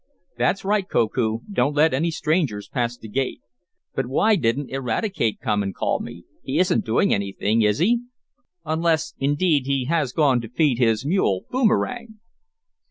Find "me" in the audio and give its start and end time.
5.99-6.23